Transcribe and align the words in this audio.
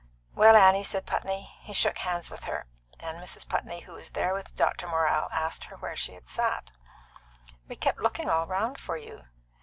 "Well, 0.33 0.55
Annie," 0.55 0.83
said 0.83 1.05
Putney. 1.05 1.53
He 1.61 1.73
shook 1.73 1.99
hands 1.99 2.31
with 2.31 2.45
her, 2.45 2.65
and 2.99 3.19
Mrs. 3.19 3.47
Putney, 3.47 3.81
who 3.81 3.91
was 3.93 4.09
there 4.09 4.33
with 4.33 4.55
Dr. 4.55 4.87
Morrell, 4.87 5.27
asked 5.31 5.65
her 5.65 5.75
where 5.77 5.95
she 5.95 6.13
had 6.15 6.27
sat. 6.27 6.71
"We 7.67 7.75
kept 7.75 7.99
looking 7.99 8.27
all 8.27 8.47
round 8.47 8.79
for 8.79 8.97
you." 8.97 9.25